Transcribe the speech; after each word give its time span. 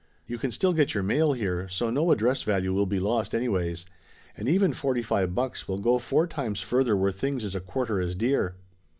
You 0.25 0.39
can 0.39 0.49
still 0.49 0.73
get 0.73 0.95
your 0.95 1.03
mail 1.03 1.33
here, 1.33 1.69
so 1.69 1.91
no 1.91 2.09
address 2.11 2.41
value 2.41 2.73
will 2.73 2.87
be 2.87 2.99
lost 2.99 3.35
anyways. 3.35 3.85
And 4.35 4.49
even 4.49 4.73
forty 4.73 5.03
five 5.03 5.35
bucks 5.35 5.67
will 5.67 5.77
go 5.77 5.99
four 5.99 6.25
times 6.25 6.59
further 6.59 6.97
where 6.97 7.11
things 7.11 7.43
is 7.43 7.53
a 7.53 7.59
quarter 7.59 8.01
as 8.01 8.15
dear 8.15 8.55